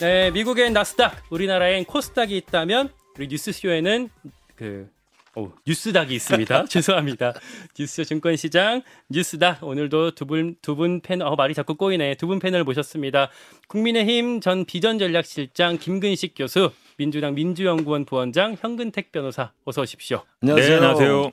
[0.00, 4.08] 네, 미국엔 나스닥, 우리나라엔 코스닥이 있다면 우리 뉴스쇼에는
[4.54, 4.88] 그
[5.34, 6.64] 오, 뉴스닥이 있습니다.
[6.70, 7.34] 죄송합니다.
[7.76, 12.14] 뉴스 증권시장 뉴스닥 오늘도 두 분 두 분 패널 어, 말이 자꾸 꼬이네.
[12.16, 13.30] 두 분 패널 모셨습니다.
[13.68, 20.24] 국민의힘 전 비전전략실장 김근식 교수, 민주당 민주연구원 부원장 현근택 변호사 어서 오십시오.
[20.42, 20.68] 안녕하세요.
[20.70, 21.30] 네, 안녕하세요.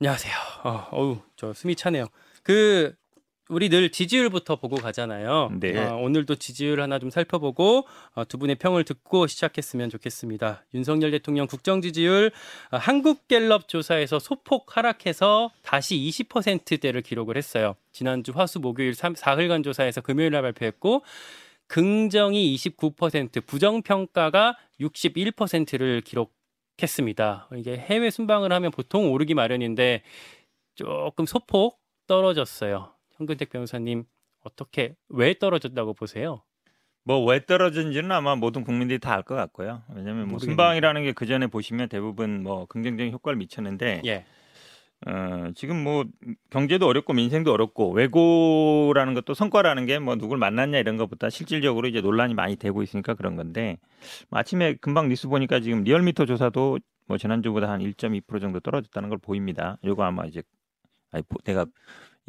[0.00, 0.34] 안녕하세요.
[0.64, 2.06] 어, 어우, 저 숨이 차네요.
[2.42, 2.94] 그
[3.50, 5.50] 우리 늘 지지율부터 보고 가잖아요.
[5.58, 5.76] 네.
[5.76, 7.84] 어, 오늘도 지지율 하나 좀 살펴보고
[8.14, 10.64] 어, 두 분의 평을 듣고 시작했으면 좋겠습니다.
[10.72, 12.30] 윤석열 대통령 국정 지지율
[12.70, 17.74] 어, 한국갤럽 조사에서 소폭 하락해서 다시 20%대를 기록을 했어요.
[17.90, 21.02] 지난주 화수 목요일 3, 4일간 조사에서 금요일 날 발표했고
[21.66, 27.48] 긍정이 29%, 부정 평가가 61%를 기록했습니다.
[27.56, 30.02] 이게 해외 순방을 하면 보통 오르기 마련인데
[30.76, 32.92] 조금 소폭 떨어졌어요.
[33.20, 34.04] 황근택 변호사님
[34.42, 36.42] 어떻게 왜 떨어졌다고 보세요?
[37.04, 39.82] 뭐 왜 떨어진지는 아마 모든 국민들이 다 알 것 같고요.
[39.94, 44.24] 왜냐하면 뭐 순방이라는 게 그 전에 보시면 대부분 뭐 긍정적인 효과를 미쳤는데 예.
[45.06, 46.04] 어, 지금 뭐
[46.50, 52.00] 경제도 어렵고 민생도 어렵고 외고라는 것도 성과라는 게 뭐 누굴 만났냐 이런 것보다 실질적으로 이제
[52.00, 53.78] 논란이 많이 되고 있으니까 그런 건데
[54.28, 59.18] 뭐 아침에 금방 뉴스 보니까 지금 리얼미터 조사도 뭐 지난주보다 한 1.2% 정도 떨어졌다는 걸
[59.18, 59.78] 보입니다.
[59.82, 60.42] 이거 아마 이제
[61.12, 61.66] 아니 내가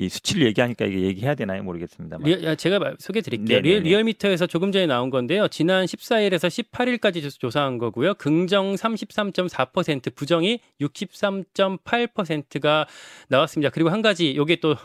[0.01, 2.17] 이 수치를 얘기하니까 이게 얘기해야 되나요 모르겠습니다.
[2.23, 3.59] 리, 제가 소개해 드릴게요.
[3.59, 5.47] 리얼, 리얼미터에서 조금 전에 나온 건데요.
[5.47, 8.15] 지난 14일에서 18일까지 조사한 거고요.
[8.15, 12.87] 긍정 33.4%, 부정이 63.8%가
[13.27, 13.69] 나왔습니다.
[13.69, 14.75] 그리고 한 가지 요게 또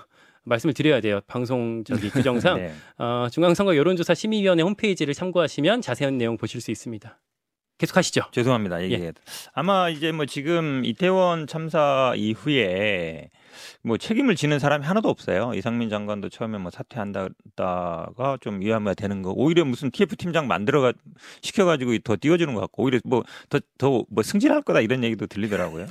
[0.44, 1.20] 말씀을 드려야 돼요.
[1.27, 2.72] 방송 저기 규정상 네.
[2.98, 7.19] 어, 중앙선거 여론조사 심의위원회 홈페이지를 참고하시면 자세한 내용 보실 수 있습니다.
[7.78, 8.22] 계속하시죠.
[8.33, 8.83] 죄송합니다.
[8.84, 9.06] 얘기해.
[9.06, 9.12] 예.
[9.53, 13.28] 아마 이제 뭐 지금 이태원 참사 이후에
[13.83, 15.53] 뭐 책임을 지는 사람이 하나도 없어요.
[15.55, 19.33] 이상민 장관도 처음에 뭐 사퇴한다가 좀 위험해야 되는 거.
[19.35, 20.93] 오히려 무슨 TF 팀장 만들어가
[21.43, 25.87] 시켜가지고 더 띄워주는 것 같고 오히려 뭐 더 더 뭐 승진할 거다 이런 얘기도 들리더라고요.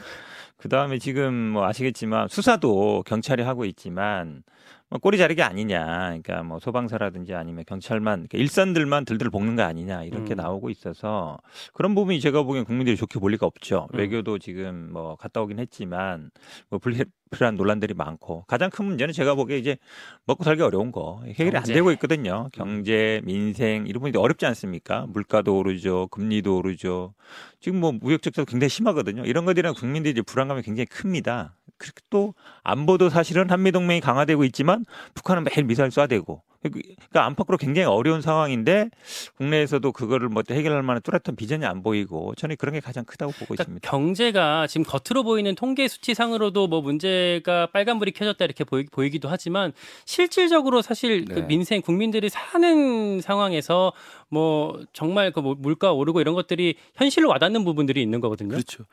[0.58, 4.44] 그 다음에 지금 뭐 아시겠지만 수사도 경찰이 하고 있지만
[4.85, 5.86] 뭐 꼬리 자르기 아니냐.
[5.86, 10.38] 그러니까 뭐 소방사라든지 아니면 경찰만 그러니까 일선들만 들들 볶는 거 아니냐 이렇게 음.
[10.38, 11.38] 나오고 있어서
[11.74, 13.88] 그런 부분이 제가 보기엔 국민들이 좋게 볼 리가 없죠.
[13.94, 14.00] 음.
[14.00, 16.32] 외교도 지금 뭐 갔다 오긴 했지만
[16.70, 19.78] 뭐 불필요한 논란들이 많고 가장 큰 문제는 제가 보기에 이제
[20.26, 21.72] 먹고 살기 어려운 거 해결이 경제.
[21.72, 22.50] 안 되고 있거든요.
[22.54, 25.06] 경제, 민생 이런 부분이 어렵지 않습니까?
[25.10, 27.14] 물가도 오르죠, 금리도 오르죠.
[27.60, 29.24] 지금 뭐 무역 적자도 굉장히 심하거든요.
[29.26, 31.56] 이런 것들이랑 국민들이 이제 불안감이 굉장히 큽니다.
[31.78, 37.88] 그리고 또 안보도 사실은 한미 동맹이 강화되고 있지만 북한은 매일 미사일 쏴대고 그러니까 안팎으로 굉장히
[37.88, 38.90] 어려운 상황인데
[39.38, 43.54] 국내에서도 그거를 뭐 해결할 만한 뚜렷한 비전이 안 보이고 저는 그런 게 가장 크다고 보고
[43.54, 43.90] 그러니까 있습니다.
[43.90, 49.74] 경제가 지금 겉으로 보이는 통계 수치상으로도 뭐 문제가 빨간불이 켜졌다 이렇게 보이, 기도 하지만
[50.06, 51.42] 실질적으로 사실 그 네.
[51.42, 53.94] 그 민생 국민들이 사는 상황에서
[54.30, 58.50] 뭐 정말 그뭐 물가 오르고 이런 것들이 현실로 와닿는 부분들이 있는 거거든요.
[58.50, 58.84] 그렇죠.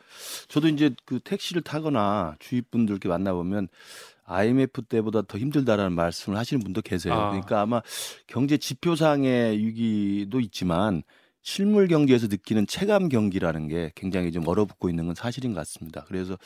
[0.48, 3.68] 저도 이제 그 택시를 타거나 주위 분들께 만나보면
[4.34, 7.14] IMF 때보다 더 힘들다라는 말씀을 하시는 분도 계세요.
[7.14, 7.30] 아.
[7.30, 7.82] 그러니까 아마
[8.26, 11.02] 경제 지표상의 위기도 있지만
[11.42, 16.04] 실물 경제에서 느끼는 체감 경기라는 게 굉장히 좀 얼어붙고 있는 건 사실인 것 같습니다.
[16.06, 16.38] 그래서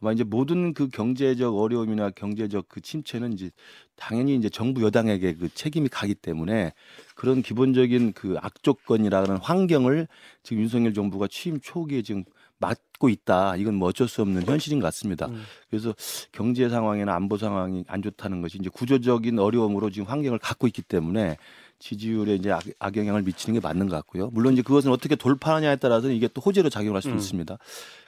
[0.00, 3.50] 아마 이제 모든 그 경제적 어려움이나 경제적 그 침체는 이제
[3.96, 6.72] 당연히 이제 정부 여당에게 그 책임이 가기 때문에
[7.14, 10.08] 그런 기본적인 그 악조건이라는 환경을
[10.42, 12.24] 지금 윤석열 정부가 취임 초기에 지금
[12.58, 13.56] 맞고 있다.
[13.56, 15.26] 이건 뭐 어쩔 수 없는 현실인 것 같습니다.
[15.26, 15.42] 음.
[15.70, 15.94] 그래서
[16.32, 21.36] 경제 상황이나 안보 상황이 안 좋다는 것이 이제 구조적인 어려움으로 지금 환경을 갖고 있기 때문에
[21.78, 24.30] 지지율에 이제 악, 악영향을 미치는 게 맞는 것 같고요.
[24.30, 27.18] 물론 이제 그것은 어떻게 돌파하냐에 따라서는 이게 또 호재로 작용할 수도 음.
[27.18, 27.56] 있습니다.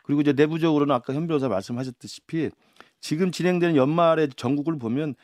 [0.03, 2.21] 그리고 이제 내부적으로는 아까 현 변호사 말씀하셨듯이
[3.01, 5.15] 지금 진행되는 연말의 전국을 보면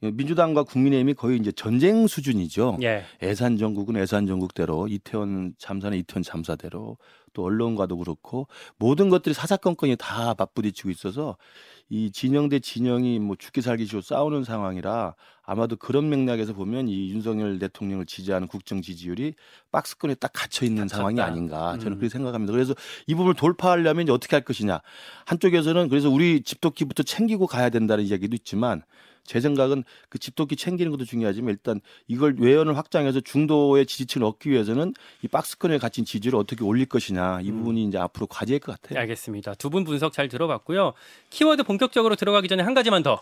[0.00, 2.78] 민주당과 국민의힘이 거의 이제 전쟁 수준이죠.
[2.82, 3.04] 예.
[3.22, 6.98] 애산 전국은 애산 전국대로 이태원 참사는 이태원 참사대로
[7.32, 8.46] 또 언론과도 그렇고
[8.78, 11.36] 모든 것들이 사사건건이 다 맞부딪히고 있어서
[11.88, 17.10] 이 진영 대 진영이 뭐 죽기 살기 로 싸우는 상황이라 아마도 그런 맥락에서 보면 이
[17.10, 19.34] 윤석열 대통령을 지지하는 국정 지지율이
[19.72, 21.98] 박스권에 딱 갇혀 있는 상황이 아닌가 저는 음.
[21.98, 22.52] 그렇게 생각합니다.
[22.52, 22.74] 그래서
[23.06, 24.80] 이 부분을 돌파하려면 이제 어떻게 할 것이냐
[25.24, 28.82] 한쪽에서는 그래서 우리 집도끼부터 챙기고 가야 된다는 이야기도 있지만
[29.28, 34.94] 제 생각은 그 집도끼 챙기는 것도 중요하지만 일단 이걸 외연을 확장해서 중도의 지지층을 얻기 위해서는
[35.22, 37.58] 이 박스권에 갇힌 지지를 어떻게 올릴 것이냐 이 음.
[37.58, 37.88] 부분이 음.
[37.88, 38.98] 이제 앞으로 과제일 것 같아요.
[39.00, 39.54] 알겠습니다.
[39.54, 40.94] 두 분 분석 잘 들어봤고요.
[41.28, 43.20] 키워드 본격적으로 들어가기 전에 한 가지만 더.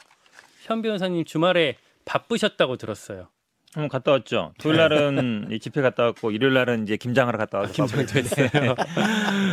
[0.62, 3.28] 현 변호사님 주말에 바쁘셨다고 들었어요.
[3.76, 4.54] 한번 갔다 왔죠.
[4.58, 8.74] 토요일 날은 집회 갔다 왔고 일요일 날은 이제 김장하러 갔다 와서 아, 김장 됐어요.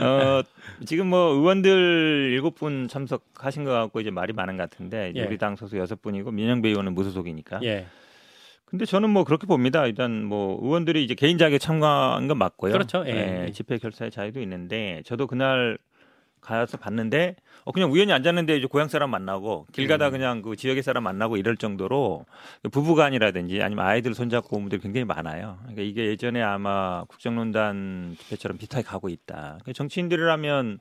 [0.01, 0.41] 어,
[0.85, 5.25] 지금 뭐 의원들 일곱 분 참석하신 것 같고 이제 말이 많은 것 같은데 예.
[5.25, 7.59] 우리 당 소속 여섯 분이고 민영배 의원은 무소속이니까.
[7.63, 7.85] 예.
[8.63, 9.85] 근데 저는 뭐 그렇게 봅니다.
[9.85, 12.71] 일단 뭐 의원들이 이제 개인 자격 참가한 건 맞고요.
[12.71, 13.03] 그렇죠.
[13.05, 13.47] 예.
[13.47, 15.77] 예, 집회 결사의 자유도 있는데 저도 그날
[16.43, 17.35] 가서 봤는데
[17.65, 20.11] 어 그냥 우연히 앉았는데 이제 고향 사람 만나고 길 가다 음.
[20.11, 22.25] 그냥 그 지역의 사람 만나고 이럴 정도로
[22.61, 25.57] 그 부부간이라든지 아니면 아이들 손잡고 온 분들이 굉장히 많아요.
[25.61, 29.59] 그러니까 이게 예전에 아마 국정농단 집회처럼 비슷하게 가고 있다.
[29.61, 30.79] 그러니까 정치인들이라면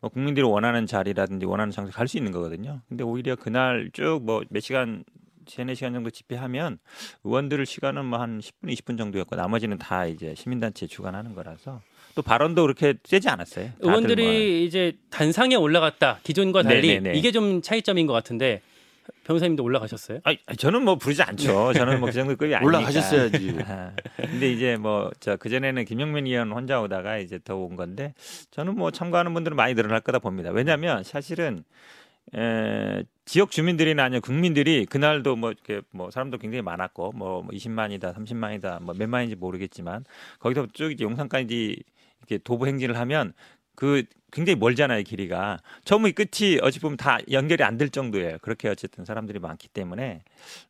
[0.00, 2.80] 뭐 국민들이 원하는 자리라든지 원하는 장소 갈 수 있는 거거든요.
[2.88, 5.04] 근데 오히려 그날 쭉 뭐 몇 시간
[5.46, 6.78] 세네 시간 정도 집회하면
[7.24, 11.80] 의원들 시간은 뭐 한 10분, 20분 정도였고 나머지는 다 이제 시민단체 주관하는 거라서
[12.14, 13.70] 또 발언도 그렇게 세지 않았어요.
[13.80, 14.32] 의원들이 뭐.
[14.66, 17.18] 이제 단상에 올라갔다 기존과 달리 네네네.
[17.18, 18.62] 이게 좀 차이점인 것 같은데
[19.24, 20.20] 변호사님도 올라가셨어요?
[20.24, 21.72] 아, 저는 뭐 부르지 않죠.
[21.72, 22.66] 저는 뭐 그 정도급이 아니니까.
[22.66, 23.56] 올라가셨어야지.
[24.16, 28.14] 근데 이제 뭐 저 그 전에는 김영민 의원 혼자 오다가 이제 더 온 건데
[28.50, 30.50] 저는 뭐 참가하는 분들은 많이 늘어날 거다 봅니다.
[30.50, 31.64] 왜냐하면 사실은
[32.36, 38.24] 에, 지역 주민들이나 아니면 국민들이 그날도 뭐 이렇게 뭐 사람도 굉장히 많았고 뭐 20만이다, 뭐
[38.24, 40.04] 30만이다, 뭐 몇 만인지 모르겠지만
[40.38, 41.82] 거기서 쭉 이제 용산까지
[42.20, 43.32] 이렇게 도보 행진을 하면
[43.74, 49.04] 그 굉장히 멀잖아요 길이가 처음이 끝이 어찌 보면 다 연결이 안 될 정도예요 그렇게 어쨌든
[49.04, 50.22] 사람들이 많기 때문에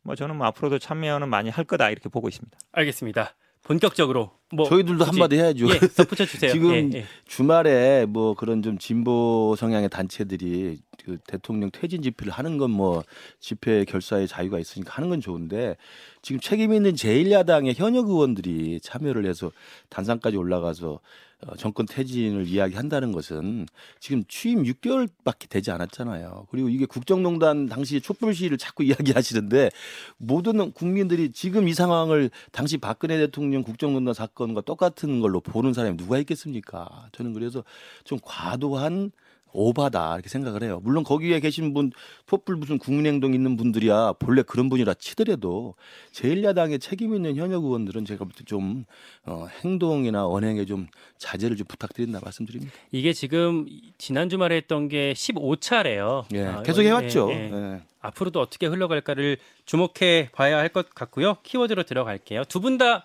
[0.02, 5.04] 뭐 저는 뭐 앞으로도 참여는 많이 할 거다 이렇게 보고 있습니다 알겠습니다 본격적으로 뭐 저희들도
[5.04, 5.68] 한마디 해야죠.
[5.68, 6.50] 예, 덧붙여 주세요.
[6.50, 7.04] 지금 예, 예.
[7.28, 13.02] 주말에 뭐 그런 좀 진보 성향의 단체들이 그 대통령 퇴진 집회를 하는 건 뭐
[13.40, 15.76] 집회 결사의 자유가 있으니까 하는 건 좋은데
[16.22, 19.50] 지금 책임 있는 제1야당의 현역 의원들이 참여를 해서
[19.88, 21.00] 단상까지 올라가서
[21.42, 23.66] 어, 정권 퇴진을 이야기한다는 것은
[23.98, 26.48] 지금 취임 6개월밖에 되지 않았잖아요.
[26.50, 29.70] 그리고 이게 국정농단 당시 촛불 시위를 자꾸 이야기하시는데
[30.18, 36.18] 모든 국민들이 지금 이 상황을 당시 박근혜 대통령 국정농단 사건과 똑같은 걸로 보는 사람이 누가
[36.18, 37.08] 있겠습니까?
[37.12, 37.64] 저는 그래서
[38.04, 39.10] 좀 과도한
[39.52, 40.80] 오바다 이렇게 생각을 해요.
[40.82, 41.92] 물론 거기에 계신 분
[42.26, 45.74] 촛불 무슨 국민행동 있는 분들이야 본래 그런 분이라 치더라도
[46.12, 48.84] 제1야당의 책임 있는 현역 의원들은 제가 볼 때 좀
[49.26, 50.86] 어, 행동이나 언행에 좀
[51.18, 52.72] 자제를 좀 부탁드린다 말씀드립니다.
[52.92, 53.66] 이게 지금
[53.98, 56.24] 지난 주말에 했던 게 15차래요.
[56.34, 57.28] 예, 아, 계속 해왔죠.
[57.32, 57.52] 예, 예.
[57.74, 57.82] 예.
[58.00, 59.36] 앞으로도 어떻게 흘러갈까를
[59.66, 61.36] 주목해 봐야 할 것 같고요.
[61.42, 62.44] 키워드로 들어갈게요.
[62.44, 63.04] 두 분 다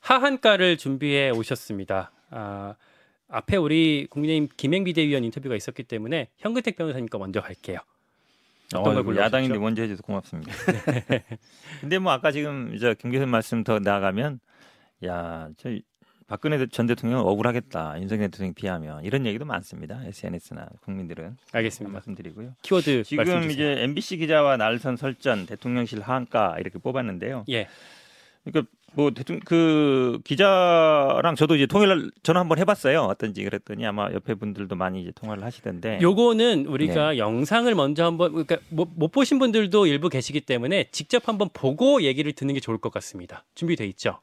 [0.00, 2.10] 하한가를 준비해 오셨습니다.
[2.30, 2.74] 아,
[3.32, 7.78] 앞에 우리 국민의힘 김행 비대위원 인터뷰가 있었기 때문에 현근택 변호사님과 먼저 갈게요.
[8.74, 10.52] 어떤 어, 걸 야당인데 먼저 해줘서 고맙습니다.
[11.08, 11.24] 네.
[11.80, 14.40] 근데 뭐 아까 지금 저 김교수 말씀 더 나아가면
[15.04, 15.70] 야 저
[16.32, 20.02] 박근혜 전 대통령 억울하겠다 윤석열 대통령 비하면 이런 얘기도 많습니다.
[20.06, 21.92] SNS나 국민들은 알겠습니다.
[21.92, 22.54] 말씀드리고요.
[22.62, 27.44] 키워드 지금 이제 MBC 기자와 날선 설전 대통령실 하한가 이렇게 뽑았는데요.
[27.50, 27.68] 예.
[28.44, 33.02] 그러니까 뭐 대충 그 기자랑 저도 이제 통화를 전화 한번 해봤어요.
[33.02, 35.98] 어떤지 그랬더니 아마 옆에 분들도 많이 이제 통화를 하시던데.
[36.02, 37.18] 요거는 우리가 네.
[37.18, 42.32] 영상을 먼저 한번 그러니까 못, 못 보신 분들도 일부 계시기 때문에 직접 한번 보고 얘기를
[42.32, 43.44] 듣는 게 좋을 것 같습니다.
[43.54, 44.18] 준비돼 있죠?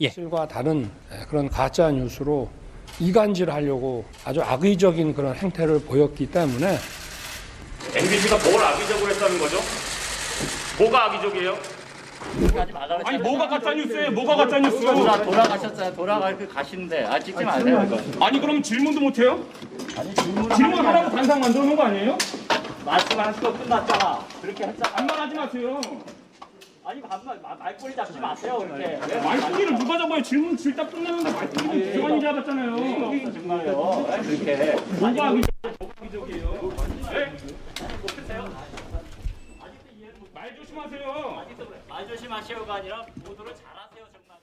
[0.00, 0.10] 예.
[0.10, 0.90] 실과 다른
[1.28, 2.48] 그런 가짜 뉴스로
[3.00, 6.78] 이간질하려고 아주 악의적인 그런 행태를 보였기 때문에
[7.94, 9.58] MBC가 뭘 악의적으로 했다는 거죠?
[10.78, 11.85] 뭐가 악의적이에요?
[13.04, 14.10] 아니 뭐가 가짜 뉴스예요?
[14.12, 14.80] 뭐가 가짜 뉴스?
[14.80, 15.94] 돌아 돌아가셨어요.
[15.94, 17.88] 돌아갈 그 가시는데 아 찍지 마세요.
[18.20, 19.44] 아니 그럼 질문도 못 해요?
[19.96, 22.18] 아니 질문 질문 하라고 단상 만들어 놓은 거 아니에요?
[22.84, 24.24] 말씀하시고 끝났잖아.
[24.42, 24.94] 그렇게 했잖아.
[24.96, 25.80] 반말하지 마세요.
[26.84, 28.96] 아니 반말 말꼬리 잡지 마세요 그렇게.
[29.18, 30.22] 말꼬리를 누가 잡아요?
[30.22, 32.76] 질문 질답 끝나는데 말꼬리를 교환이 잡았잖아요.
[33.32, 34.06] 정말요.
[34.22, 34.76] 그렇게.
[35.00, 36.72] 뭐가 악의적이에요?
[37.12, 37.32] 네?
[40.32, 41.45] 말 조심하세요.
[41.96, 44.36] 말 조심하시오가 아니라 보도를 잘하세요 정말.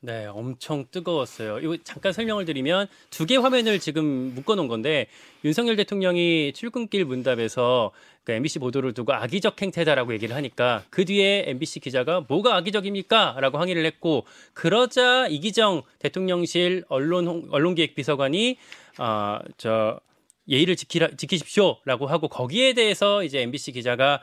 [0.00, 1.58] 네, 엄청 뜨거웠어요.
[1.58, 5.06] 이거 잠깐 설명을 드리면 두 개 화면을 지금 묶어놓은 건데
[5.44, 7.90] 윤석열 대통령이 출근길 문답에서
[8.24, 13.84] 그 MBC 보도를 두고 악의적 행태다라고 얘기를 하니까 그 뒤에 MBC 기자가 뭐가 악의적입니까?라고 항의를
[13.84, 18.56] 했고 그러자 이기정 대통령실 언론 언론기획비서관이
[18.96, 20.00] 아저
[20.48, 24.22] 예의를 지키라, 지키십시오라고 하고 거기에 대해서 이제 MBC 기자가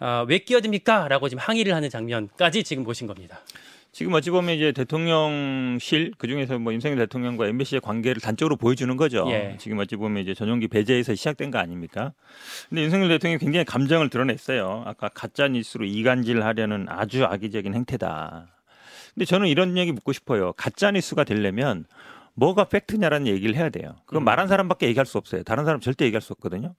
[0.00, 1.08] 아, 왜 끼어듭니까?
[1.08, 3.40] 라고 지금 항의를 하는 장면까지 지금 보신 겁니다.
[3.90, 9.26] 지금 어찌 보면 이제 대통령실 그 중에서 뭐 윤석열 대통령과 MBC의 관계를 단적으로 보여주는 거죠.
[9.30, 9.56] 예.
[9.58, 12.12] 지금 어찌 보면 이제 전용기 배제에서 시작된 거 아닙니까?
[12.68, 14.84] 근데 윤석열 대통령이 굉장히 감정을 드러냈어요.
[14.86, 18.46] 아까 가짜 뉴스로 이간질하려는 아주 악의적인 행태다.
[19.14, 20.52] 근데 저는 이런 얘기 묻고 싶어요.
[20.52, 21.84] 가짜 뉴스가 되려면
[22.38, 23.96] 뭐가 팩트냐라는 얘기를 해야 돼요.
[24.06, 24.24] 그건 음.
[24.24, 25.42] 말한 사람밖에 얘기할 수 없어요.
[25.42, 26.74] 다른 사람 절대 얘기할 수 없거든요.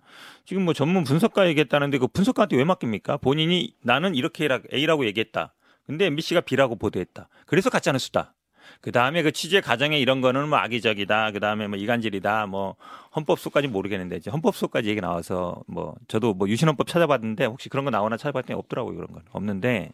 [0.46, 3.18] 지금 뭐 전문 분석가 얘기했다는데 그 분석가한테 왜 맡깁니까?
[3.18, 5.54] 본인이 나는 이렇게 A라고 얘기했다.
[5.86, 7.28] 근데 MBC가 B라고 보도했다.
[7.46, 8.34] 그래서 가짜 뉴스다.
[8.80, 11.32] 그 다음에 그 취재 과정에 이런 거는 뭐 악의적이다.
[11.32, 12.46] 그 다음에 뭐 이간질이다.
[12.46, 12.76] 뭐
[13.16, 18.16] 헌법소까지 모르겠는데 이제 헌법소까지 얘기 나와서 뭐 저도 뭐 유신헌법 찾아봤는데 혹시 그런 거 나오나
[18.16, 18.96] 찾아봤더니 없더라고요.
[18.96, 19.92] 그런 건 없는데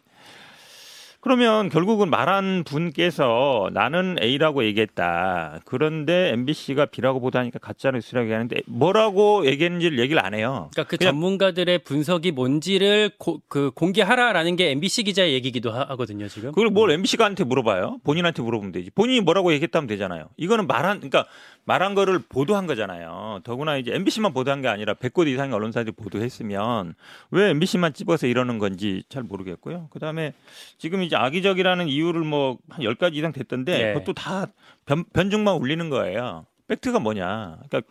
[1.20, 5.60] 그러면 결국은 말한 분께서 나는 A라고 얘기했다.
[5.64, 10.70] 그런데 MBC가 B라고 보다니까 가짜 뉴스라고 얘기하는데 뭐라고 얘기했는지를 얘기를 안 해요.
[10.72, 16.52] 그러니까 그 전문가들의 분석이 뭔지를 고, 그 공개하라라는 게 MBC 기자의 얘기기도 하거든요, 지금.
[16.52, 17.98] 그걸 뭘 MBC가한테 물어봐요?
[18.04, 18.90] 본인한테 물어보면 되지.
[18.94, 20.26] 본인이 뭐라고 얘기했다면 되잖아요.
[20.36, 21.26] 이거는 말한 그러니까
[21.66, 23.40] 말한 거를 보도한 거잖아요.
[23.44, 26.94] 더구나 이제 MBC만 보도한 게 아니라 100곳 이상의 언론사들이 보도했으면
[27.32, 29.88] 왜 MBC만 집어서 이러는 건지 잘 모르겠고요.
[29.90, 30.32] 그다음에
[30.78, 33.92] 지금 이제 악의적이라는 이유를 뭐 한 10가지 이상 됐던데 네.
[33.94, 34.46] 그것도 다
[34.84, 36.46] 변, 변증만 울리는 거예요.
[36.68, 37.58] 팩트가 뭐냐?
[37.68, 37.82] 그러니까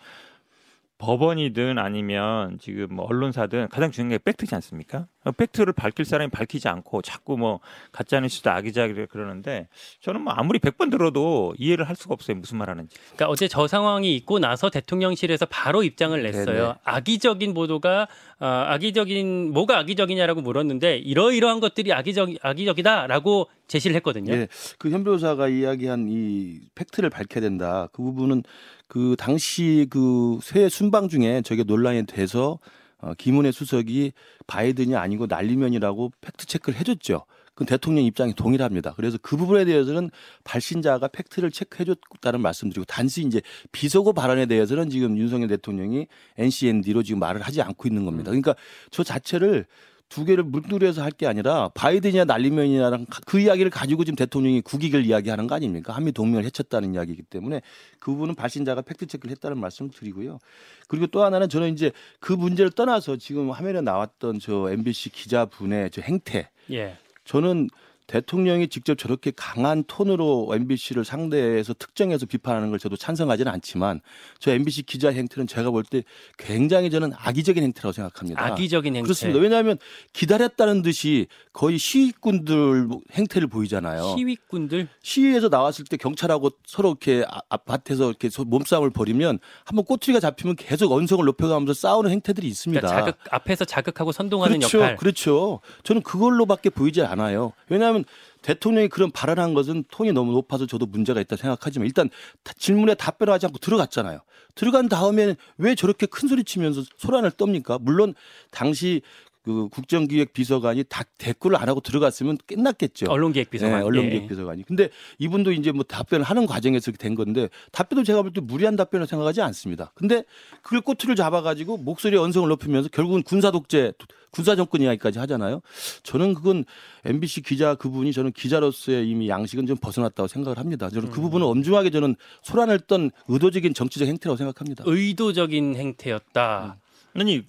[0.98, 5.08] 법원이든 아니면 지금 뭐 언론사든 가장 중요한 게 팩트지 않습니까?
[5.38, 7.60] 팩트를 밝힐 사람이 밝히지 않고 자꾸 뭐
[7.92, 9.68] 가짜 뉴스다 악의적이라 그러는데
[10.02, 12.38] 저는 뭐 아무리 100번 들어도 이해를 할 수가 없어요.
[12.38, 12.96] 무슨 말 하는지.
[13.16, 16.46] 그러니까 어제 저 상황이 있고 나서 대통령실에서 바로 입장을 냈어요.
[16.46, 16.74] 네네.
[16.84, 18.08] 악의적인 보도가
[18.40, 24.36] 어, 악의적인 뭐가 악의적이냐라고 물었는데 이러이러한 것들이 악의적 악의적이다라고 제시를 했거든요.
[24.36, 24.48] 네.
[24.78, 27.90] 그현 변호사가 이야기한 이 팩트를 밝혀야 된다.
[27.92, 28.44] 그 부분은
[28.88, 32.60] 그 당시 그 새 순방 중에 저게 논란이 돼서
[33.00, 34.14] 어, 김은혜 수석이
[34.48, 37.26] 바이든이 아니고 날리면이라고 팩트 체크를 해줬죠.
[37.54, 38.94] 그 대통령 입장이 동일합니다.
[38.96, 40.10] 그래서 그 부분에 대해서는
[40.44, 47.42] 발신자가 팩트를 체크해줬다는 말씀드리고 단지 이제 비속어 발언에 대해서는 지금 윤석열 대통령이 NCND로 지금 말을
[47.42, 48.32] 하지 않고 있는 겁니다.
[48.32, 48.56] 그러니까
[48.92, 49.66] 저 자체를
[50.10, 55.48] 두 개를 물들여서 할 게 아니라 바이든이나 날리면이나랑 그 이야기를 가지고 지금 대통령이 국익을 이야기하는
[55.48, 55.94] 거 아닙니까?
[55.94, 57.62] 한미 동맹을 해쳤다는 이야기이기 때문에
[58.00, 60.40] 그 부분은 발신자가 팩트 체크를 했다는 말씀을 드리고요.
[60.88, 66.02] 그리고 또 하나는 저는 이제 그 문제를 떠나서 지금 화면에 나왔던 저 MBC 기자분의 저
[66.02, 66.50] 행태.
[66.72, 66.98] 예.
[67.24, 67.70] 저는
[68.08, 74.02] 대통령이 직접 저렇게 강한 톤으로 MBC를 상대해서 특정해서 비판하는 걸 저도 찬성하지는 않지만
[74.40, 76.04] 저 MBC 기자 행태는 제가 볼 때
[76.38, 78.44] 굉장히 저는 악의적인 행태라고 생각합니다.
[78.44, 79.04] 악의적인 행태.
[79.06, 79.40] 그렇습니다.
[79.40, 79.78] 왜냐하면
[80.14, 84.16] 기다렸다는 듯이 거의 시위꾼들 행태를 보이잖아요.
[84.18, 84.88] 시위꾼들?
[85.04, 91.24] 시위에서 나왔을 때 경찰하고 서로 이렇게 앞밭에서 이렇게 몸싸움을 벌이면 한번 꼬투리가 잡히면 계속 언성을
[91.24, 92.82] 높여가면서 싸우는 행태들이 있습니다.
[92.82, 94.96] 그러니까 자극 앞에서 자극하고 선동하는 그렇죠, 역할.
[94.96, 95.60] 그렇죠.
[95.84, 97.54] 저는 그걸로밖에 보이지 않아요.
[97.70, 98.06] 왜냐하면 왜냐하면
[98.42, 102.10] 대통령이 그런 발언한 것은 톤이 너무 높아서 저도 문제가 있다 생각하지만 일단
[102.58, 104.20] 질문에 답변을 하지 않고 들어갔잖아요.
[104.54, 107.80] 들어간 다음에는 왜 저렇게 큰 소리 치면서 소란을 떱니까?
[107.82, 108.14] 물론
[108.52, 109.02] 당시
[109.46, 113.06] 그 국정기획 비서관이 다 댓글을 안 하고 들어갔으면 끝났겠죠.
[113.12, 113.80] 언론기획 비서관.
[113.80, 114.28] 네, 언론기획 예.
[114.28, 114.64] 비서관이.
[114.64, 119.06] 근데 이분도 이제 뭐 답변을 하는 과정에서 된 건데 답변도 제가 볼 때 무리한 답변을
[119.06, 119.92] 생각하지 않습니다.
[119.94, 120.24] 근데
[120.64, 123.94] 그걸 꼬투리를 잡아가지고 목소리 언성을 높이면서 결국은 군사 독재,
[124.32, 125.62] 군사 정권 이야기까지 하잖아요.
[126.04, 126.66] 저는 그건
[127.06, 130.90] MBC 기자 그분이 저는 기자로서의 이미 양식은 좀 벗어났다고 생각을 합니다.
[130.90, 131.24] 저는 그 음.
[131.24, 134.84] 부분은 엄중하게 저는 소란을 떤 의도적인 정치적 행태라고 생각합니다.
[134.88, 136.78] 의도적인 행태였다.
[137.16, 137.22] 음.
[137.22, 137.44] 아니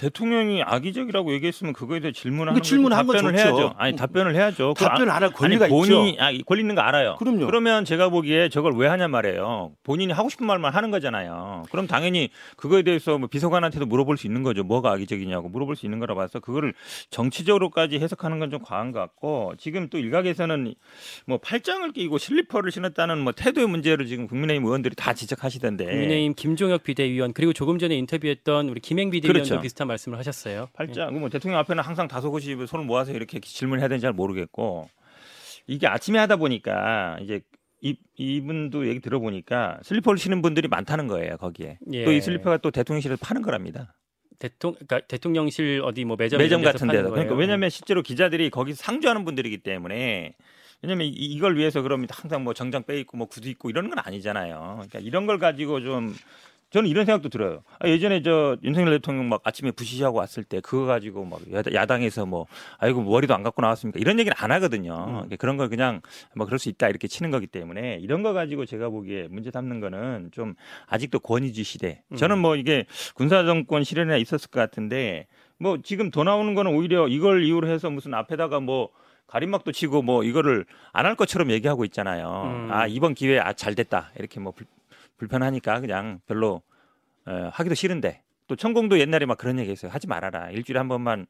[0.00, 3.74] 대통령이 악의적이라고 얘기했으면 그거에 대해 질문하는 그 질문한 답변을 해야죠.
[3.76, 4.74] 아니 답변을 해야죠.
[4.76, 6.22] 답변 안할 권리가 아니, 본인이, 있죠.
[6.22, 7.16] 아, 권리 있는 거 알아요.
[7.18, 7.46] 그럼요.
[7.46, 9.72] 그러면 제가 보기에 저걸 왜 하냐 말이에요.
[9.82, 11.64] 본인이 하고 싶은 말만 하는 거잖아요.
[11.70, 14.64] 그럼 당연히 그거에 대해서 뭐 비서관한테도 물어볼 수 있는 거죠.
[14.64, 16.74] 뭐가 악의적이냐고 물어볼 수 있는 거라 봐서 그거를
[17.10, 20.74] 정치적으로까지 해석하는 건 좀 과한 것 같고 지금 또 일각에서는
[21.26, 25.84] 뭐 팔짱을 끼고 슬리퍼를 신었다는 뭐 태도의 문제를 지금 국민의힘 의원들이 다 지적하시던데.
[25.84, 29.62] 국민의힘 김종혁 비대위원 그리고 조금 전에 인터뷰했던 우리 김행 비대위원도 그렇죠.
[29.62, 30.30] 비슷한 말씀을 하셨.
[30.30, 30.68] 하셨어요.
[30.72, 31.18] 팔짱.
[31.18, 34.88] 뭐 대통령 앞에는 항상 다소곳이 손을 모아서 이렇게 질문해야 되는지 잘 모르겠고
[35.66, 37.40] 이게 아침에 하다 보니까 이제
[37.82, 42.04] 이, 이분도 얘기 들어보니까 슬리퍼를 신는 분들이 많다는 거예요 거기에 예.
[42.04, 43.94] 또이 슬리퍼가 또 대통령실에서 파는 거랍니다.
[44.38, 49.24] 대통령 그러니까 대통령실 어디 뭐 매점 매점 같은 데서 그러니까 왜냐하면 실제로 기자들이 거기 상주하는
[49.24, 50.34] 분들이기 때문에
[50.82, 54.76] 왜냐면 이걸 위해서 그러면 항상 뭐 정장 빼 입고 뭐 구두 입고 이러는 건 아니잖아요.
[54.76, 56.14] 그러니까 이런 걸 가지고 좀
[56.70, 57.62] 저는 이런 생각도 들어요.
[57.80, 61.40] 아, 예전에 저 윤석열 대통령 막 아침에 부시시하고 왔을 때 그거 가지고 막
[61.72, 62.46] 야당에서 뭐
[62.78, 63.98] 아이고 머리도 안 갖고 나왔습니까?
[63.98, 65.24] 이런 얘기는 안 하거든요.
[65.28, 65.36] 음.
[65.36, 66.00] 그런 걸 그냥
[66.36, 69.80] 뭐 그럴 수 있다 이렇게 치는 거기 때문에 이런 거 가지고 제가 보기에 문제 삼는
[69.80, 70.54] 거는 좀
[70.86, 72.02] 아직도 권위주의 시대.
[72.12, 72.16] 음.
[72.16, 75.26] 저는 뭐 이게 군사 정권 실현에 있었을 것 같은데
[75.58, 78.90] 뭐 지금 더 나오는 거는 오히려 이걸 이유로 해서 무슨 앞에다가 뭐
[79.26, 82.42] 가림막도 치고 뭐 이거를 안 할 것처럼 얘기하고 있잖아요.
[82.46, 82.68] 음.
[82.72, 84.52] 아 이번 기회에 아, 잘 됐다 이렇게 뭐
[85.20, 86.62] 불편하니까 그냥 별로
[87.26, 89.92] 어, 하기도 싫은데 또 천공도 옛날에 막 그런 얘기 했어요.
[89.94, 90.50] 하지 말아라.
[90.50, 91.26] 일주일에 한 번만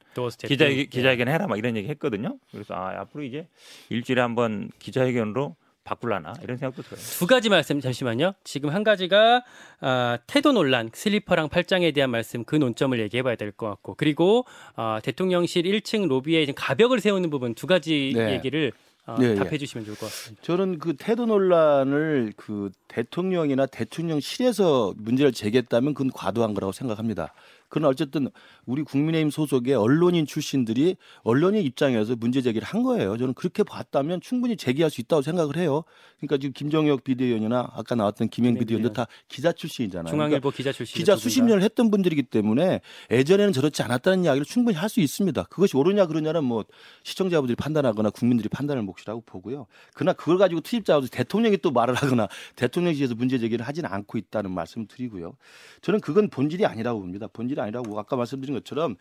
[0.48, 1.46] 기자 기자회견 해라.
[1.48, 2.38] 막 이런 얘기 했거든요.
[2.50, 3.46] 그래서 아, 앞으로 이제
[3.90, 5.54] 일주일에 한 번 기자회견으로
[5.84, 7.00] 바꿀라나 이런 생각도 들어요.
[7.18, 8.32] 두 가지 말씀 잠시만요.
[8.44, 9.42] 지금 한 가지가
[9.80, 14.98] 어, 태도 논란, 슬리퍼랑 팔짱에 대한 말씀 그 논점을 얘기해봐야 될 것 같고 그리고 어,
[15.02, 18.32] 대통령실 1층 로비에 가벽을 세우는 부분 두 가지 네.
[18.34, 18.72] 얘기를
[19.14, 20.42] 어, 네, 답해 주시면 좋을 것 같습니다.
[20.42, 27.34] 저는 그 태도 논란을 그 대통령이나 대통령실에서 문제를 제기했다면 그건 과도한 거라고 생각합니다.
[27.70, 28.28] 그러나 어쨌든
[28.66, 33.16] 우리 국민의힘 소속의 언론인 출신들이 언론인 입장에서 문제 제기를 한 거예요.
[33.16, 35.84] 저는 그렇게 봤다면 충분히 제기할 수 있다고 생각을 해요.
[36.18, 40.12] 그러니까 지금 김정혁 비대위원이나 아까 나왔던 김행 비대위원도 다 기자 출신이잖아요.
[40.12, 40.98] 중앙일보 그러니까 기자 출신.
[40.98, 45.44] 기자 수십 년을 했던 분들이기 때문에 예전에는 저렇지 않았다는 이야기를 충분히 할 수 있습니다.
[45.44, 46.64] 그것이 옳으냐 그러냐는 뭐
[47.04, 49.66] 시청자분들이 판단하거나 국민들이 판단을 몫이라고 보고요.
[49.94, 54.82] 그러나 그걸 가지고 투입자가 대통령이 또 말을 하거나 대통령실에서 문제 제기를 하지는 않고 있다는 말씀
[54.82, 55.36] 을 드리고요.
[55.80, 57.28] 저는 그건 본질이 아니라고 봅니다.
[57.32, 58.96] 본질이 아니라고 아까 말씀드린 것처럼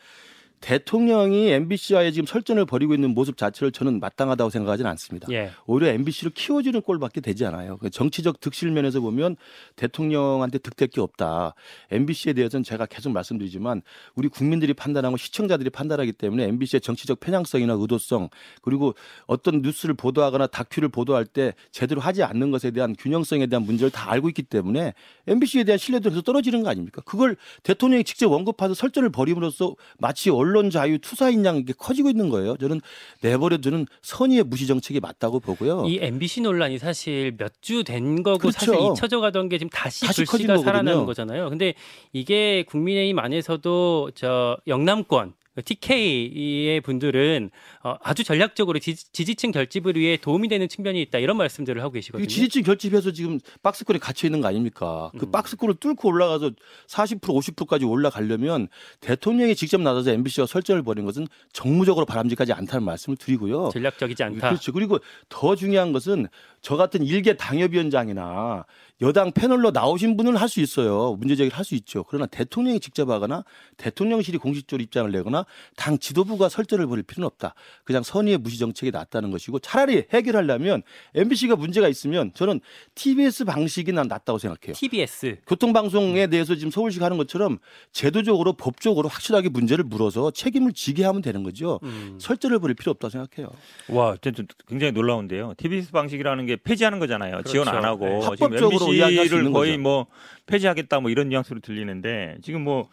[0.62, 5.28] 대통령이 MBC와의 지금 설전을 벌이고 있는 모습 자체를 저는 마땅하다고 생각하지는 않습니다.
[5.32, 5.52] 예.
[5.66, 7.78] 오히려 MBC를 키워주는 꼴밖에 되지 않아요.
[7.78, 9.38] 그 정치적 득실 면에서 보면
[9.76, 11.54] 대통령한테 득될 게 없다.
[11.92, 13.82] MBC에 대해서는 제가 계속 말씀드리지만
[14.16, 18.30] 우리 국민들이 판단하고 시청자들이 판단하기 때문에 MBC의 정치적 편향성이나 의도성
[18.62, 18.96] 그리고
[19.28, 24.12] 어떤 뉴스를 보도하거나 다큐를 보도할 때 제대로 하지 않는 것에 대한 균형성에 대한 문제를 다
[24.12, 24.94] 알고 있기 때문에
[25.28, 27.02] MBC에 대한 신뢰도가 계속 떨어지는 거 아닙니까?
[27.06, 32.58] 그걸 대통령이 직접 언급해서 설전을 벌임으로써 마치 언론 자유 투사인 양 이게 커지고 있는 거예요.
[32.58, 32.82] 저는
[33.22, 35.86] 내버려두는 선의의 무시 정책이 맞다고 보고요.
[35.88, 38.58] 이 MBC 논란이 사실 몇 주 된 거고 그렇죠.
[38.60, 40.58] 사실 잊혀져 가던 게 지금 다시, 다시 불씨가.
[40.60, 41.50] 살아나는 거잖아요.
[41.50, 41.74] 근데
[42.14, 45.34] 이게 국민의힘 안에서도 저 영남권
[45.66, 47.50] TK의 분들은
[47.84, 51.94] 어, 아주 전략적으로 지, 지 층 결집을 위해 도움이 되는 측면이 있다 이런 말씀들을 하고
[51.94, 52.26] 계시거든요.
[52.26, 55.12] 그 지지층 결집해서 지금 박스권에 갇혀 있는 거 아닙니까?
[55.18, 55.32] 그 음.
[55.32, 56.52] 박스권을 뚫고 올라가서
[56.88, 58.68] 40% 50%까지 올라가려면
[59.00, 63.70] 대통령이 직접 나서서 MBC와 설전을 벌인 것은 정무적으로 바람직하지 않다는 말씀을 드리고요.
[63.72, 64.50] 전략적이지 않다.
[64.50, 64.74] 그렇죠.
[64.74, 66.28] 그리고 더 중요한 것은
[66.62, 68.66] 저 같은 일개 당협위원장이나
[69.02, 71.16] 여당 패널로 나오신 분은 할 수 있어요.
[71.20, 72.04] 문제 제기를 할 수 있죠.
[72.04, 73.46] 그러나 대통령이 직접 하거나
[73.78, 75.46] 대통령실이 공식적으로 입장을 내거나
[75.78, 77.54] 당 지도부가 설전을 벌일 필요는 없다.
[77.84, 80.84] 그냥 선의의 무시 정책이 낫다는 것이고 차라리 해결하려면
[81.16, 82.60] MBC가 문제가 있으면 저는
[82.96, 84.74] TBS 방식이 난 낫다고 생각해요.
[84.74, 87.60] TBS 교통방송에 대해서 지금 서울시가 하는 것처럼
[87.92, 91.80] 제도적으로 법적으로 확실하게 문제를 물어서 책임을 지게 하면 되는 거죠.
[91.84, 92.18] 음.
[92.20, 93.52] 설전을 벌일 필요 없다고 생각해요.
[93.90, 95.54] 와, 진짜 굉장히 놀라운데요.
[95.58, 97.44] TBS 방식이라는 게 폐지하는 거잖아요.
[97.44, 97.88] 지원 안 그렇죠.
[97.88, 98.36] 하고 네.
[98.36, 99.82] 지금 MBC를 거의 거죠.
[99.82, 100.08] 뭐
[100.46, 102.90] 폐지하겠다 뭐 이런 뉘앙스로 들리는데 지금 뭐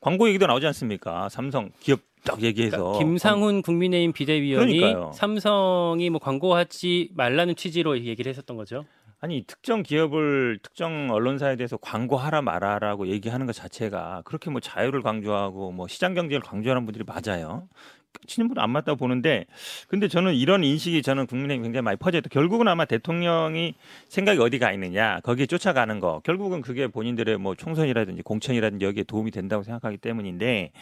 [0.00, 1.28] 광고 얘기도 나오지 않습니까?
[1.28, 5.12] 삼성 기업 딱 얘기해서 그러니까 김상훈 국민의힘 비대위원이 그러니까요.
[5.14, 8.84] 삼성이 뭐 광고하지 말라는 취지로 얘기를 했었던 거죠.
[9.20, 15.72] 아니 특정 기업을 특정 언론사에 대해서 광고하라 말아라고 얘기하는 것 자체가 그렇게 뭐 자유를 강조하고
[15.72, 17.68] 뭐 시장 경제를 강조하는 분들이 맞아요.
[18.26, 19.46] 치는 분은 안 맞다고 보는데
[19.86, 22.28] 근데 저는 이런 인식이 저는 국민의힘 굉장히 많이 퍼져 있다.
[22.30, 23.74] 결국은 아마 대통령이
[24.08, 29.30] 생각이 어디 가 있느냐 거기에 쫓아가는 거 결국은 그게 본인들의 뭐 총선이라든지 공천이라든지 여기에 도움이
[29.30, 30.72] 된다고 생각하기 때문인데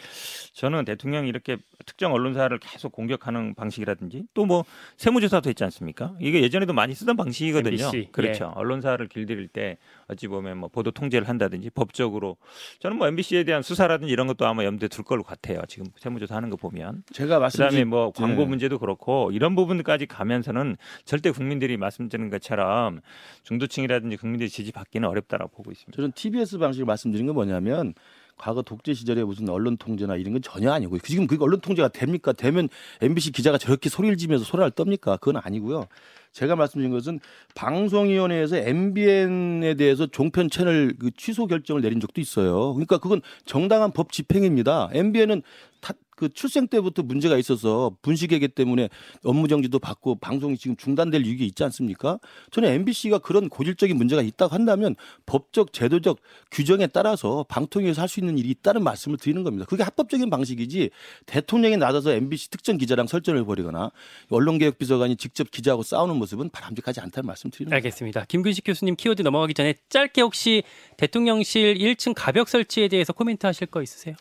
[0.53, 4.63] 저는 대통령이 이렇게 특정 언론사를 계속 공격하는 방식이라든지 또 뭐
[4.95, 6.15] 세무조사도 했지 않습니까?
[6.19, 7.85] 이게 예전에도 많이 쓰던 방식이거든요.
[7.85, 8.45] MBC, 그렇죠.
[8.55, 8.59] 예.
[8.59, 12.37] 언론사를 길들일 때 어찌 보면 뭐 보도 통제를 한다든지 법적으로
[12.79, 15.61] 저는 뭐 MBC에 대한 수사라든지 이런 것도 아마 염두에 둘 걸로 같아요.
[15.67, 17.03] 지금 세무조사 하는 거 보면.
[17.17, 18.45] 제가 그다음에 말씀드린 뭐 광고 예.
[18.45, 23.01] 문제도 그렇고 이런 부분까지 가면서는 절대 국민들이 말씀드린 것처럼
[23.41, 25.95] 중도층이라든지 국민들이 지지 받기는 어렵다라고 보고 있습니다.
[25.95, 27.95] 저는 TBS 방식을 말씀드린 건 뭐냐면
[28.37, 30.99] 과거 독재 시절에 무슨 언론 통제나 이런 건 전혀 아니고요.
[30.99, 32.33] 지금 그 언론 통제가 됩니까?
[32.33, 32.69] 되면
[33.01, 35.17] MBC 기자가 저렇게 소리를 지면서 소리를 떱니까?
[35.17, 35.87] 그건 아니고요.
[36.33, 37.19] 제가 말씀드린 것은
[37.55, 42.73] 방송위원회에서 MBN에 대해서 종편 채널 그 취소 결정을 내린 적도 있어요.
[42.73, 44.89] 그러니까 그건 정당한 법 집행입니다.
[44.93, 45.41] MBN은
[45.81, 48.89] 다, 그 출생 때부터 문제가 있어서 분식회계 때문에
[49.23, 52.19] 업무 정지도 받고 방송이 지금 중단될 위기에 있지 않습니까?
[52.51, 54.95] 저는 MBC가 그런 고질적인 문제가 있다고 한다면
[55.27, 56.17] 법적 제도적
[56.51, 59.65] 규정에 따라서 방통위에서 할 수 있는 일이 있다는 말씀을 드리는 겁니다.
[59.67, 60.89] 그게 합법적인 방식이지
[61.25, 63.91] 대통령이 나서서 MBC 특정 기자랑 설전을 벌이거나
[64.29, 67.71] 언론개혁비서관이 직접 기자하고 싸우는 모습은 바람직하지 않다는 말씀 드리는.
[67.73, 68.23] 알겠습니다.
[68.29, 70.63] 김근식 교수님 키워드 넘어가기 전에 짧게 혹시
[70.95, 74.15] 대통령실 1층 가벽 설치에 대해서 코멘트 하실 거 있으세요?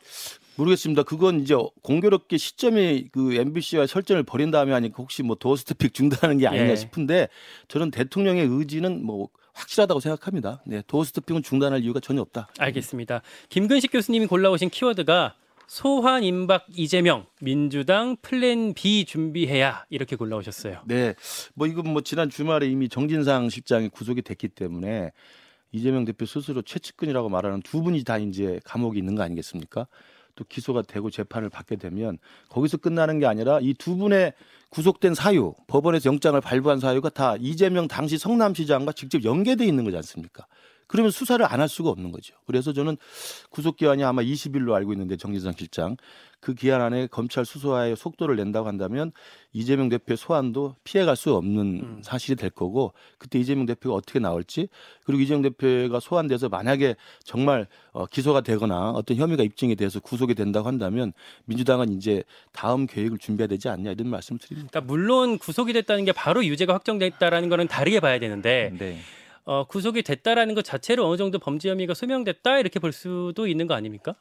[0.56, 1.02] 모르겠습니다.
[1.02, 6.46] 그건 이제 공교롭게 시점에 그 MBC와 설전을 벌인 다음에 하니까 혹시 뭐 도어스태픽 중단하는 게
[6.46, 6.76] 아닌가 예.
[6.76, 7.28] 싶은데
[7.68, 10.62] 저는 대통령의 의지는 뭐 확실하다고 생각합니다.
[10.66, 12.48] 네, 도어스태픽은 중단할 이유가 전혀 없다.
[12.58, 13.22] 알겠습니다.
[13.48, 15.34] 김근식 교수님이 골라오신 키워드가
[15.66, 20.82] 소환 임박 이재명 민주당 플랜 B 준비해야 이렇게 골라오셨어요.
[20.86, 21.14] 네,
[21.54, 25.12] 뭐 이건 뭐 지난 주말에 이미 정진상 실장이 구속이 됐기 때문에
[25.72, 29.86] 이재명 대표 스스로 최측근이라고 말하는 두 분이 다 이제 감옥에 있는 거 아니겠습니까?
[30.36, 32.18] 또 기소가 되고 재판을 받게 되면
[32.50, 34.32] 거기서 끝나는 게 아니라 이 두 분의
[34.70, 40.46] 구속된 사유, 법원에서 영장을 발부한 사유가 다 이재명 당시 성남시장과 직접 연계돼 있는 거지 않습니까?
[40.86, 42.34] 그러면 수사를 안 할 수가 없는 거죠.
[42.46, 42.96] 그래서 저는
[43.50, 45.96] 구속 기한이 아마 20일로 알고 있는데 정진상 실장
[46.38, 49.10] 그 기한 안에 검찰 수사의 속도를 낸다고 한다면
[49.52, 52.00] 이재명 대표의 소환도 피해갈 수 없는 음.
[52.02, 54.68] 사실이 될 거고 그때 이재명 대표가 어떻게 나올지
[55.04, 56.94] 그리고 이재명 대표가 소환돼서 만약에
[57.24, 61.14] 정말 어, 기소가 되거나 어떤 혐의가 입증이 돼서 구속이 된다고 한다면
[61.46, 62.22] 민주당은 이제
[62.52, 64.68] 다음 계획을 준비해야 되지 않냐 이런 말씀 드립니다.
[64.70, 68.98] 그러니까 물론 구속이 됐다는 게 바로 유죄가 확정됐다라는 거는 다르게 봐야 되는데 네.
[69.46, 73.74] 어, 구속이 됐다라는 것 자체로 어느 정도 범죄 혐의가 소명됐다 이렇게 볼 수도 있는 거
[73.74, 74.16] 아닙니까?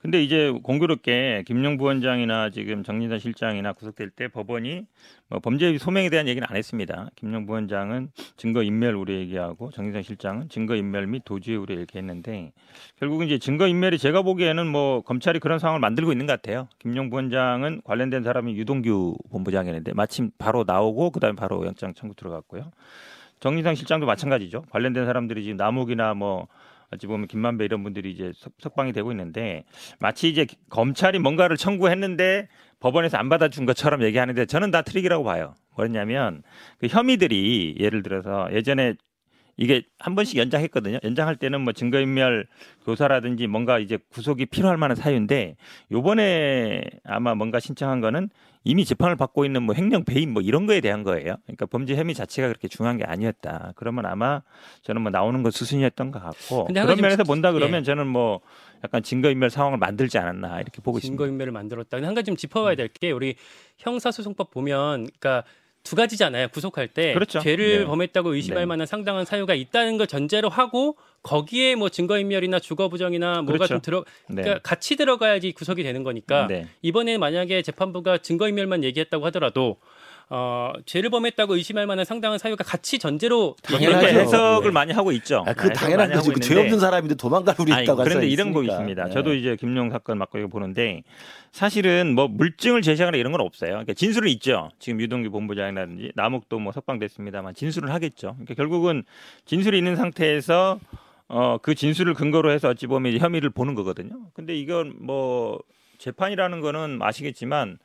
[0.00, 4.86] 근데 이제 공교롭게 김용 부원장이나 지금 정진선 실장이나 구속될 때 법원이
[5.28, 7.10] 뭐 범죄 소명에 대한 얘기는 안 했습니다.
[7.16, 12.52] 김용 부원장은 증거 인멸 우려 얘기하고 정진선 실장은 증거 인멸 및 도주의 우려 이렇게 했는데
[12.98, 16.68] 결국은 이제 증거 인멸이 제가 보기에는 뭐 검찰이 그런 상황을 만들고 있는 것 같아요.
[16.78, 22.70] 김용 부원장은 관련된 사람이 유동규 본부장이었는데 마침 바로 나오고 그다음에 바로 영장 청구 들어갔고요.
[23.40, 24.62] 정진상 실장도 마찬가지죠.
[24.70, 26.48] 관련된 사람들이 지금 남욱이나 뭐
[26.90, 29.64] 어찌 보면 김만배 이런 분들이 이제 석방이 되고 있는데
[29.98, 32.48] 마치 이제 검찰이 뭔가를 청구했는데
[32.80, 35.54] 법원에서 안 받아준 것처럼 얘기하는데 저는 다 트릭이라고 봐요.
[35.76, 36.42] 뭐였냐면
[36.78, 38.94] 그 혐의들이 예를 들어서 예전에
[39.58, 40.98] 이게 한 번씩 연장했거든요.
[41.02, 42.46] 연장할 때는 뭐 증거인멸
[42.84, 45.56] 교사라든지 뭔가 이제 구속이 필요할 만한 사유인데
[45.90, 48.28] 요번에 아마 뭔가 신청한 거는
[48.66, 51.36] 이미 재판을 받고 있는 뭐 횡령 배임 뭐 이런 거에 대한 거예요.
[51.44, 53.72] 그러니까 범죄 혐의 자체가 그렇게 중요한 게 아니었다.
[53.76, 54.42] 그러면 아마
[54.82, 57.84] 저는 뭐 나오는 건 수순이었던 것 같고 그런 면에서 본다 그러면 예.
[57.84, 58.40] 저는 뭐
[58.82, 61.12] 약간 증거인멸 상황을 만들지 않았나 이렇게 보고 있습니다.
[61.16, 61.96] 증거인멸을 만들었다.
[61.98, 63.36] 한 가지 좀 짚어봐야 될 게 우리
[63.78, 65.44] 형사소송법 보면 그러니까
[65.82, 66.48] 두 가지잖아요.
[66.48, 67.38] 구속할 때 그렇죠.
[67.38, 67.84] 죄를 네.
[67.84, 68.66] 범했다고 의심할 네.
[68.66, 73.66] 만한 상당한 사유가 있다는 걸 전제로 하고 거기에 뭐 증거인멸이나 주거부정이나 뭐가 그렇죠.
[73.66, 74.42] 좀 들어 네.
[74.42, 74.60] 그러니까 네.
[74.62, 76.68] 같이 들어가야지 구속이 되는 거니까 네.
[76.82, 79.78] 이번에 만약에 재판부가 증거인멸만 얘기했다고 하더라도
[80.28, 84.70] 어, 죄를 범했다고 의심할 만한 상당한 사유가 같이 전제로 당연하게 해석을 네.
[84.72, 85.44] 많이 하고 있죠.
[85.46, 86.32] 아, 그 당연한 거지.
[86.40, 89.04] 죄 없는 사람인데 도망갈 우리 있다고 그런데 이런 거 있습니다.
[89.04, 89.10] 네.
[89.10, 91.02] 저도 이제 김용 사건 맡고 이거 보는데
[91.52, 93.70] 사실은 뭐 물증을 제시하거나 이런 건 없어요.
[93.70, 94.70] 그러니까 진술은 있죠.
[94.80, 98.34] 지금 유동규 본부장이라든지 남욱도 뭐 석방됐습니다만 진술을 하겠죠.
[98.34, 99.04] 그러니까 결국은
[99.44, 100.80] 진술이 있는 상태에서
[101.28, 104.30] 어, 그 진술을 근거로 해서 어찌 보면 혐의를 보는 거거든요.
[104.34, 105.60] 근데 이건 뭐
[105.98, 107.78] 재판이라는 거는 아시겠지만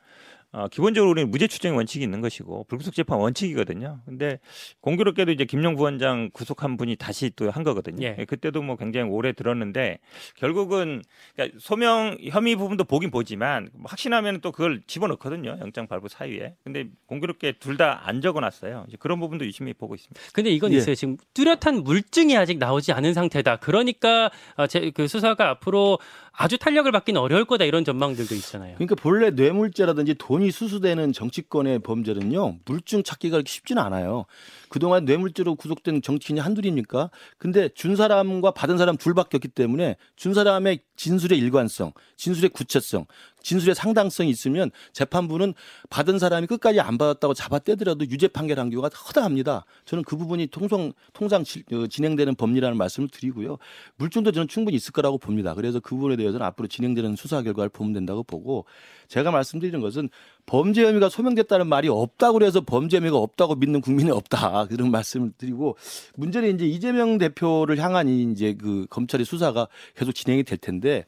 [0.52, 4.00] 어, 기본적으로 우리는 무죄 추정의 원칙이 있는 것이고 불구속 재판 원칙이거든요.
[4.04, 4.38] 근데
[4.82, 8.06] 공교롭게도 이제 김용 부원장 구속한 분이 다시 또 한 거거든요.
[8.18, 8.24] 예.
[8.26, 9.98] 그때도 뭐 굉장히 오래 들었는데
[10.36, 11.02] 결국은
[11.34, 15.56] 그러니까 소명 혐의 부분도 보긴 보지만 뭐 확신하면 또 그걸 집어넣거든요.
[15.60, 16.54] 영장 발부 사유에.
[16.64, 18.84] 근데 공교롭게 둘 다 안 적어놨어요.
[18.88, 20.20] 이제 그런 부분도 유심히 보고 있습니다.
[20.34, 20.76] 근데 이건 예.
[20.76, 20.94] 있어요.
[20.94, 23.56] 지금 뚜렷한 물증이 아직 나오지 않은 상태다.
[23.56, 25.98] 그러니까 어, 제, 그 수사가 앞으로
[26.32, 28.74] 아주 탄력을 받기는 어려울 거다 이런 전망들도 있잖아요.
[28.74, 34.26] 그러니까 본래 뇌물죄라든지 돈이 수수되는 정치권의 범죄는요 물증 찾기가 쉽지는 않아요.
[34.72, 37.10] 그동안 뇌물죄로 구속된 정치인이 한둘입니까?
[37.36, 43.04] 근데 준 사람과 받은 사람 둘밖에 없기 때문에 준 사람의 진술의 일관성, 진술의 구체성,
[43.42, 45.52] 진술의 상당성이 있으면 재판부는
[45.90, 49.66] 받은 사람이 끝까지 안 받았다고 잡아 떼더라도 유죄 판결한 경우가 허다합니다.
[49.84, 53.58] 저는 그 부분이 통상 통상 어, 진행되는 법리라는 말씀을 드리고요.
[53.96, 55.52] 물증도 저는 충분히 있을 거라고 봅니다.
[55.52, 58.64] 그래서 그 부분에 대해서는 앞으로 진행되는 수사 결과를 보면 된다고 보고
[59.08, 60.08] 제가 말씀드리는 것은
[60.46, 65.76] 범죄 혐의가 소명됐다는 말이 없다고 해서 범죄 혐의가 없다고 믿는 국민이 없다 그런 말씀을 드리고
[66.16, 71.04] 문제는 이제 이재명 대표를 향한 이제 그 검찰의 수사가 계속 진행이 될 텐데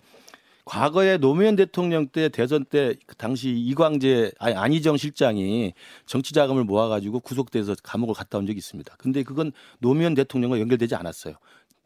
[0.65, 5.75] 과거에 노무현 대통령 때 대선 때그 당시 이광재 아니 안희정 실장이
[6.07, 8.95] 정치 자금을 모아가지고 구속돼서 감옥을 갔다 온 적이 있습니다.
[8.97, 11.35] 근데 그건 노무현 대통령과 연결되지 않았어요.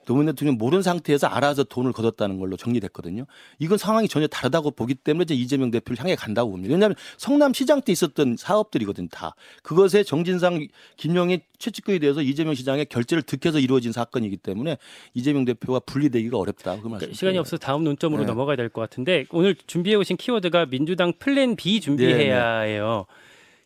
[0.09, 3.27] 노무현 대통령 모르는 상태에서 알아서 돈을 거뒀다는 걸로 정리됐거든요.
[3.59, 6.73] 이건 상황이 전혀 다르다고 보기 때문에 이제 이재명 대표를 향해 간다고 봅니다.
[6.73, 9.09] 왜냐하면 성남시장 때 있었던 사업들이거든요.
[9.11, 10.66] 다 그것에 정진상
[10.97, 14.79] 김용의 최측근이 되어서 이재명 시장의 결재를 득해서 이루어진 사건이기 때문에
[15.12, 16.81] 이재명 대표와 분리되기가 어렵다.
[16.81, 17.12] 그 말씀.
[17.12, 18.27] 시간이 없어서 다음 논점으로 네.
[18.27, 22.73] 넘어가야 될 것 같은데 오늘 준비해 오신 키워드가 민주당 플랜 B 준비해야 네, 네.
[22.75, 23.05] 해요.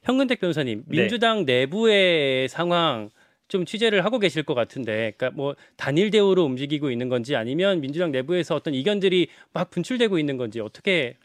[0.03, 1.03] 현근택 변호사님, 네.
[1.03, 3.11] 민주당 내부의 상황
[3.53, 8.11] 좀 취재를 하고 계실 것 같은데, 그러니까 뭐 단일 대우로 움직이고 있는 건지 아니면 민주당
[8.11, 11.17] 내부에서 어떤 이견들이 막 분출되고 있는 건지 어떻게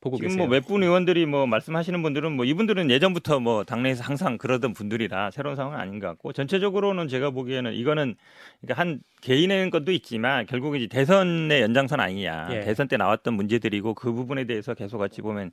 [0.00, 0.38] 보고 지금 계세요?
[0.44, 5.54] 뭐 몇분 의원들이 뭐 말씀하시는 분들은 뭐 이분들은 예전부터 뭐 당내에서 항상 그러던 분들이라 새로운
[5.54, 8.16] 상황은 아닌 것 같고 전체적으로는 제가 보기에는 이거는
[8.60, 12.60] 그러니까 한 개인의 것도 있지만 결국 이제 대선의 연장선 아니냐 예.
[12.60, 15.52] 대선 때 나왔던 문제들이고 그 부분에 대해서 계속 같이 보면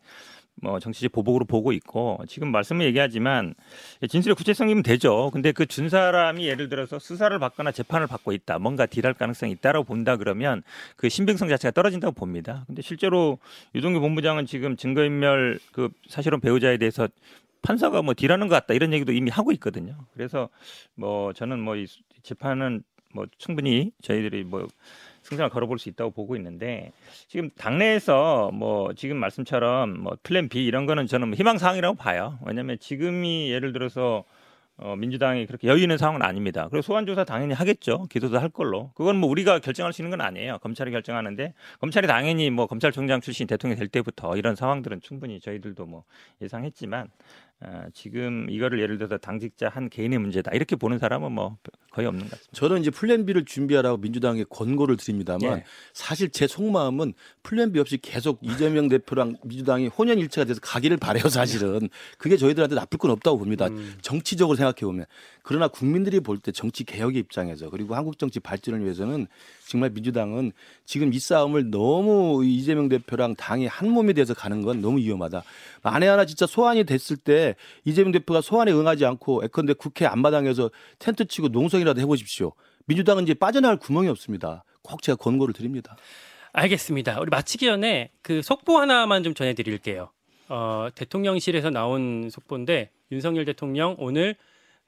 [0.61, 3.53] 뭐 정치적 보복으로 보고 있고 지금 말씀을 얘기하지만
[4.07, 5.29] 진술의 구체성이면 되죠.
[5.33, 8.59] 근데 그 준 사람이 예를 들어서 수사를 받거나 재판을 받고 있다.
[8.59, 10.63] 뭔가 딜할 가능성이 있다라고 본다 그러면
[10.95, 12.63] 그 신빙성 자체가 떨어진다고 봅니다.
[12.67, 13.37] 근데 실제로
[13.75, 17.07] 유동규 본부장은 지금 증거인멸 그 사실은 배우자에 대해서
[17.61, 19.95] 판사가 뭐 딜하는 것 같다 이런 얘기도 이미 하고 있거든요.
[20.13, 20.49] 그래서
[20.95, 21.85] 뭐 저는 뭐 이
[22.23, 24.67] 재판은 뭐 충분히 저희들이 뭐
[25.25, 26.91] 승산을 걸어볼 수 있다고 보고 있는데
[27.27, 32.37] 지금 당내에서 뭐 지금 말씀처럼 뭐 플랜 B 이런 거는 저는 뭐 희망 사항이라고 봐요.
[32.45, 34.23] 왜냐하면 지금이 예를 들어서
[34.77, 36.67] 어, 민주당이 그렇게 여유 있는 상황은 아닙니다.
[36.69, 38.07] 그리고 소환 조사 당연히 하겠죠.
[38.09, 38.91] 기소도 할 걸로.
[38.93, 40.57] 그건 뭐 우리가 결정할 수 있는 건 아니에요.
[40.59, 46.03] 검찰이 결정하는데 검찰이 당연히 뭐 검찰총장 출신 대통령이 될 때부터 이런 상황들은 충분히 저희들도 뭐
[46.41, 47.07] 예상했지만
[47.61, 51.57] 어, 지금 이거를 예를 들어서 당직자 한 개인의 문제다 이렇게 보는 사람은 뭐
[51.91, 52.51] 거의 없는 것 같습니다.
[52.53, 55.63] 저는 이제 플랜 B를 준비하라고 민주당에 권고를 드립니다만 예.
[55.93, 57.13] 사실 제 속마음은
[57.43, 61.87] 플랜 B 없이 계속 이재명 대표랑 민주당이 혼연일체가 돼서 가기를 바래요 사실은
[62.17, 63.67] 그게 저희들한테 나쁠 건 없다고 봅니다.
[63.67, 63.95] 음.
[64.01, 65.05] 정치적으로 생각해 보면
[65.41, 69.27] 그러나 국민들이 볼 때 정치 개혁의 입장에서 그리고 한국 정치 발전을 위해서는
[69.67, 70.51] 정말 민주당은
[70.85, 75.43] 지금 이 싸움을 너무 이재명 대표랑 당이 한 몸이 돼서 가는 건 너무 위험하다.
[75.81, 81.25] 만에 하나 진짜 소환이 됐을 때 이재명 대표가 소환에 응하지 않고 에컨대 국회 앞마당에서 텐트
[81.25, 82.51] 치고 농성이라도 해보십시오.
[82.85, 84.63] 민주당은 이제 빠져나갈 구멍이 없습니다.
[84.81, 85.97] 꼭 제가 권고를 드립니다.
[86.53, 87.19] 알겠습니다.
[87.19, 90.09] 우리 마치기 전에 그 속보 하나만 좀 전해드릴게요.
[90.47, 94.35] 어, 대통령실에서 나온 속보인데 윤석열 대통령 오늘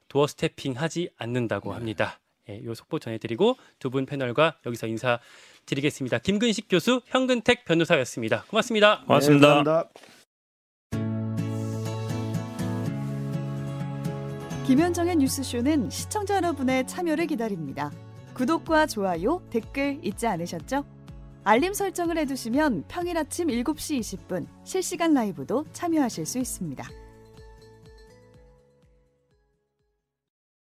[0.08, 1.74] 도어 스태핑 하지 않는다고 네.
[1.74, 2.20] 합니다.
[2.50, 6.18] 예, 요 속보 전해드리고 두 분 패널과 여기서 인사드리겠습니다.
[6.18, 8.44] 김근식 교수, 현근택 변호사였습니다.
[8.48, 9.02] 고맙습니다.
[9.06, 9.62] 고맙습니다.
[9.62, 9.88] 네,
[14.66, 17.90] 김현정의 뉴스쇼는 시청자 여러분의 참여를 기다립니다.
[18.34, 20.84] 구독과 좋아요, 댓글 잊지 않으셨죠?
[21.44, 26.86] 알림 설정을 해두시면 평일 아침 7시 20분 실시간 라이브도 참여하실 수 있습니다.